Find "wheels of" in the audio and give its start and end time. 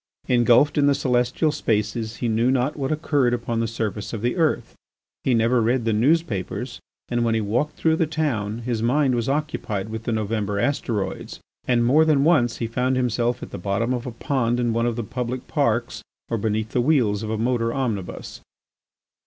16.81-17.29